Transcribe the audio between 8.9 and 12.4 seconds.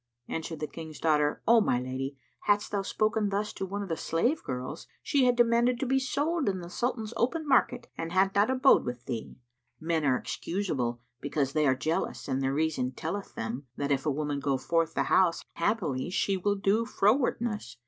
thee.[FN#86] Men are excusable, because they are jealous